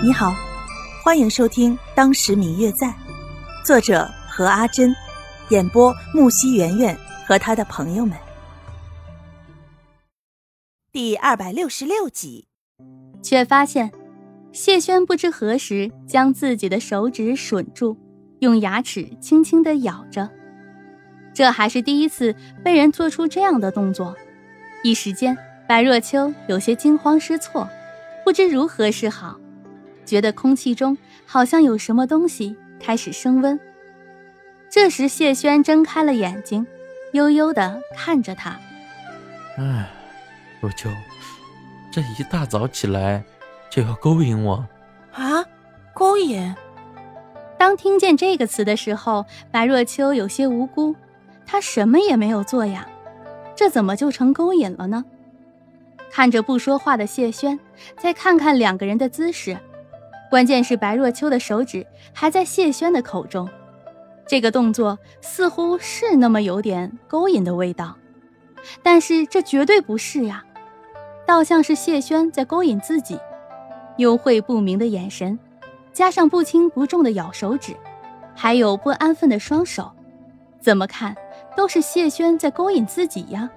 [0.00, 0.32] 你好，
[1.02, 2.86] 欢迎收听《当时明月在》，
[3.64, 4.94] 作者何阿珍，
[5.48, 8.16] 演播木西圆圆和他的朋友们。
[10.92, 12.46] 第二百六十六集，
[13.24, 13.90] 却发现
[14.52, 17.98] 谢轩不知何时将自己的手指吮住，
[18.38, 20.30] 用牙齿轻轻的咬着。
[21.34, 24.14] 这还是第一次被人做出这样的动作，
[24.84, 25.36] 一时间，
[25.66, 27.68] 白若秋有些惊慌失措，
[28.24, 29.36] 不知如何是好。
[30.08, 33.60] 觉得空气中好像有什么东西开始升温。
[34.70, 36.66] 这时，谢轩睁开了眼睛，
[37.12, 38.58] 悠悠的看着他。
[39.58, 39.90] 哎，
[40.60, 40.88] 若秋，
[41.92, 43.22] 这一大早起来
[43.70, 44.66] 就要勾引我？
[45.12, 45.44] 啊，
[45.94, 46.54] 勾引？
[47.58, 50.96] 当听见这个词的时候，白若秋有些无辜。
[51.44, 52.86] 他什么也没有做呀，
[53.56, 55.04] 这怎么就成勾引了呢？
[56.10, 57.58] 看着不说话的谢轩，
[57.98, 59.58] 再看看两个人的姿势。
[60.30, 63.48] 关键是白若秋的手指还在谢轩的口中，
[64.26, 67.96] 这个动作似乎是那么有点勾引的味道，
[68.82, 70.44] 但是这绝对不是呀，
[71.26, 73.18] 倒像是谢轩在勾引自己。
[73.96, 75.38] 幽晦不明的眼神，
[75.92, 77.74] 加上不轻不重的咬手指，
[78.34, 79.90] 还有不安分的双手，
[80.60, 81.16] 怎么看
[81.56, 83.50] 都是谢轩在勾引自己呀。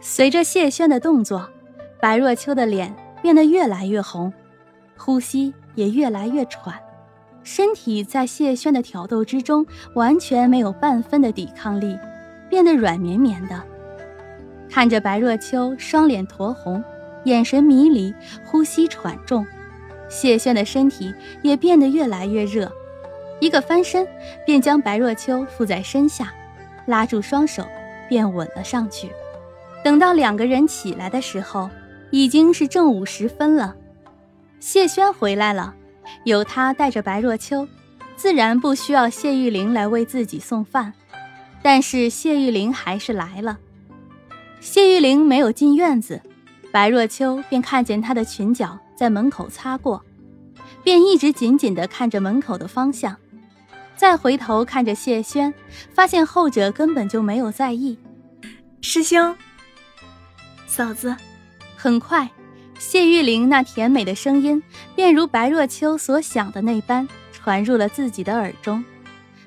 [0.00, 1.50] 随着谢轩的动作，
[2.00, 4.32] 白若秋的脸变得越来越红。
[5.04, 6.80] 呼吸也越来越喘，
[7.42, 11.98] 身体在谢轩的挑逗之中完全没有半分的抵抗力，
[12.48, 13.60] 变得软绵绵的。
[14.70, 16.80] 看着白若秋双脸酡红，
[17.24, 19.44] 眼神迷离，呼吸喘重，
[20.08, 22.70] 谢轩的身体也变得越来越热，
[23.40, 24.06] 一个翻身
[24.46, 26.32] 便将白若秋附在身下，
[26.86, 27.66] 拉住双手
[28.08, 29.10] 便吻了上去。
[29.82, 31.68] 等到两个人起来的时候，
[32.12, 33.74] 已经是正午时分了。
[34.62, 35.74] 谢轩回来了，
[36.22, 37.66] 有他带着白若秋，
[38.14, 40.92] 自然不需要谢玉玲来为自己送饭。
[41.64, 43.58] 但是谢玉玲还是来了。
[44.60, 46.22] 谢玉玲没有进院子，
[46.70, 50.00] 白若秋便看见她的裙角在门口擦过，
[50.84, 53.16] 便一直紧紧地看着门口的方向，
[53.96, 55.52] 再回头看着谢轩，
[55.92, 57.98] 发现后者根本就没有在意。
[58.80, 59.36] 师兄，
[60.68, 61.16] 嫂子，
[61.76, 62.30] 很快。
[62.82, 64.60] 谢玉玲那甜美的声音，
[64.96, 68.84] 便如白若秋所想的那般传入了自己的耳中。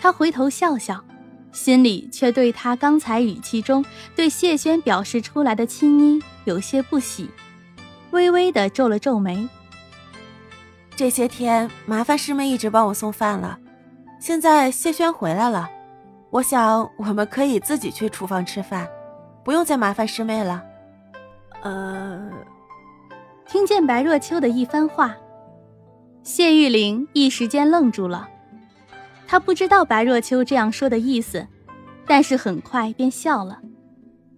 [0.00, 1.04] 她回头笑笑，
[1.52, 3.84] 心里却对他刚才语气中
[4.16, 7.28] 对谢轩表示出来的亲昵有些不喜，
[8.12, 9.46] 微微的皱了皱眉。
[10.96, 13.58] 这些天麻烦师妹一直帮我送饭了，
[14.18, 15.68] 现在谢轩回来了，
[16.30, 18.88] 我想我们可以自己去厨房吃饭，
[19.44, 20.64] 不用再麻烦师妹了。
[21.62, 22.30] 呃。
[23.48, 25.16] 听见白若秋的一番话，
[26.22, 28.28] 谢玉玲一时间愣住了。
[29.26, 31.46] 她不知道白若秋这样说的意思，
[32.06, 33.58] 但是很快便笑了。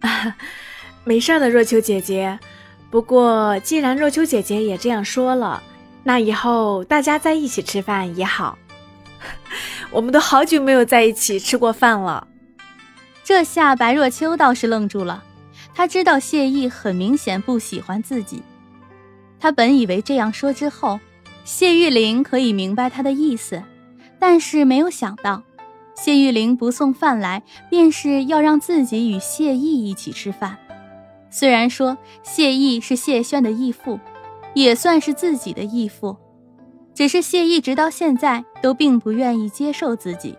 [1.02, 2.38] 没事的，若秋姐姐。
[2.88, 5.60] 不过既然若秋姐姐也这样说了，
[6.04, 8.56] 那以后大家在一起吃饭也好。
[9.90, 12.28] 我们都好久没有在一起吃过饭了。
[13.24, 15.24] 这下白若秋倒是愣住了，
[15.74, 18.42] 她知道谢意很明显不喜欢自己。
[19.40, 21.00] 他本以为这样说之后，
[21.44, 23.62] 谢玉玲可以明白他的意思，
[24.18, 25.42] 但是没有想到，
[25.96, 30.58] 谢玉玲不送饭来，便是要让自己与谢意一起吃饭。
[31.30, 33.98] 虽然说谢意是谢轩的义父，
[34.54, 36.16] 也算是自己的义父，
[36.92, 40.36] 只是谢意直到现在都并不愿意接受自己。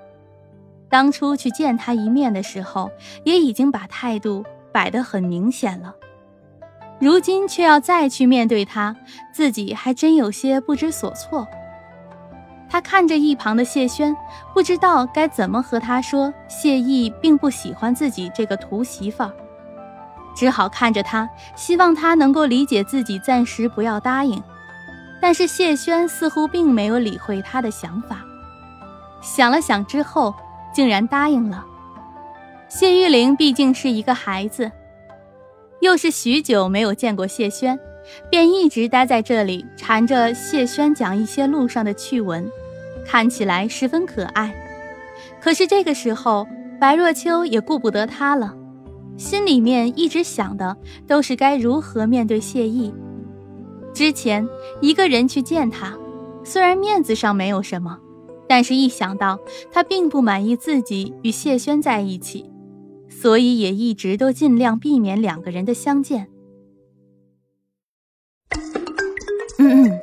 [0.90, 2.92] 当初去见他一面的时候，
[3.24, 5.96] 也已经把态度摆得很明显了。
[7.02, 8.96] 如今却要再去面对他，
[9.32, 11.48] 自己还真有些不知所措。
[12.70, 14.16] 他看着一旁的谢轩，
[14.54, 19.32] 不知道该怎么和他说谢意并不喜欢自己这个图媳妇儿，
[20.36, 24.42] 只好看着他，希望他能够理解自己，暂时不要答应。
[25.20, 28.22] 但是谢轩似乎并没有理会他的想法，
[29.22, 30.36] 想了想之后，
[30.72, 31.66] 竟然答应了。
[32.70, 34.72] 谢玉玲毕竟是一个孩子。
[35.82, 37.78] 又是许久没有见过谢轩，
[38.30, 42.50] 便一直待在这里缠着谢轩讲一些路上的趣闻，
[43.06, 44.56] 看起来十分可爱。
[45.42, 46.48] 可是这个时候，
[46.80, 48.56] 白若秋也顾不得他了，
[49.18, 52.94] 心里面一直想的都是该如何面对谢意。
[53.92, 54.48] 之前
[54.82, 55.98] 一个人去见他，
[56.44, 57.98] 虽然面子上没有什么，
[58.48, 59.40] 但是一想到
[59.72, 62.50] 他并不满意自己与谢轩在一起。
[63.20, 66.28] 所以也一直都尽量避免两个人的相见。
[69.60, 70.00] 嗯嗯，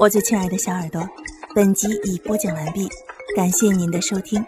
[0.00, 1.08] 我最亲爱的小耳朵，
[1.54, 2.86] 本集已播讲完毕，
[3.34, 4.44] 感谢您的收听。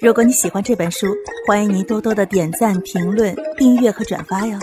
[0.00, 1.08] 如果你喜欢这本书，
[1.48, 4.58] 欢迎您多多的点赞、评论、订阅和转发哟。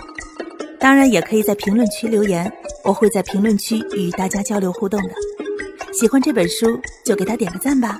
[0.80, 2.51] 当然，也可以在评论区留言，
[2.83, 5.10] 我会在评论区与大家交流互动的。
[5.92, 8.00] 喜欢这本书，就给他点个赞吧。